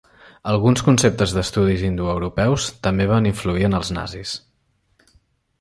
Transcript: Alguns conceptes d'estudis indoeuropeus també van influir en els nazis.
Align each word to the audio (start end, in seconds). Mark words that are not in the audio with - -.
Alguns 0.51 0.79
conceptes 0.85 1.33
d'estudis 1.35 1.83
indoeuropeus 1.89 2.65
també 2.89 3.07
van 3.15 3.29
influir 3.33 3.69
en 3.71 3.81
els 3.81 3.93
nazis. 3.99 4.37